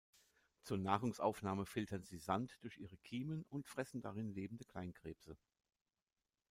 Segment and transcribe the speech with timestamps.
[0.63, 5.37] Zur Nahrungsaufnahme filtern sie Sand durch ihre Kiemen, und fressen darin lebende Kleinkrebse.